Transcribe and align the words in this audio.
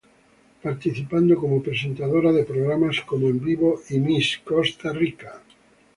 Participando 0.63 1.35
como 1.39 1.61
presentadora 1.67 2.31
de 2.33 2.43
programas 2.51 2.97
como 3.09 3.23
"En 3.33 3.39
Vivo" 3.47 3.69
y 3.91 3.99
Miss 3.99 4.39
Costa 4.49 4.89
Rica. 5.01 5.31